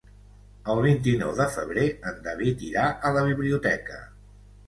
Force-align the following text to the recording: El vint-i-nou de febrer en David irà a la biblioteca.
El 0.75 0.79
vint-i-nou 0.85 1.33
de 1.39 1.45
febrer 1.57 1.83
en 2.11 2.17
David 2.29 2.65
irà 2.69 2.87
a 3.09 3.11
la 3.19 3.23
biblioteca. 3.27 4.01